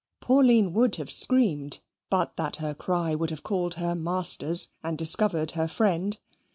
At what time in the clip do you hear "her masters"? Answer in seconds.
3.75-4.69